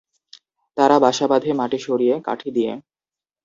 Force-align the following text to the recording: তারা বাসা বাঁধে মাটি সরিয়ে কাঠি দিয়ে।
তারা 0.77 0.95
বাসা 0.99 1.25
বাঁধে 1.31 1.51
মাটি 1.53 1.79
সরিয়ে 1.85 2.15
কাঠি 2.27 2.49
দিয়ে। 2.55 2.71